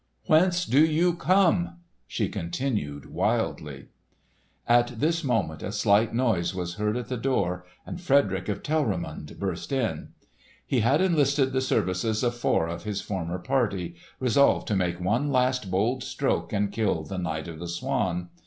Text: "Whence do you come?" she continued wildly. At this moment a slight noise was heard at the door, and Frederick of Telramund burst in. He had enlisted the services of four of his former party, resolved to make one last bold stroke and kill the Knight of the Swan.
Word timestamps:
"Whence 0.25 0.65
do 0.65 0.83
you 0.83 1.13
come?" 1.13 1.77
she 2.07 2.27
continued 2.27 3.11
wildly. 3.13 3.89
At 4.67 4.99
this 4.99 5.23
moment 5.23 5.61
a 5.61 5.71
slight 5.71 6.11
noise 6.11 6.55
was 6.55 6.73
heard 6.73 6.97
at 6.97 7.07
the 7.07 7.17
door, 7.17 7.65
and 7.85 8.01
Frederick 8.01 8.49
of 8.49 8.63
Telramund 8.63 9.37
burst 9.37 9.71
in. 9.71 10.13
He 10.65 10.79
had 10.79 11.01
enlisted 11.01 11.53
the 11.53 11.61
services 11.61 12.23
of 12.23 12.35
four 12.35 12.67
of 12.67 12.83
his 12.83 12.99
former 13.01 13.37
party, 13.37 13.93
resolved 14.19 14.67
to 14.69 14.75
make 14.75 14.99
one 14.99 15.31
last 15.31 15.69
bold 15.69 16.01
stroke 16.01 16.51
and 16.51 16.71
kill 16.71 17.03
the 17.03 17.19
Knight 17.19 17.47
of 17.47 17.59
the 17.59 17.67
Swan. 17.69 18.29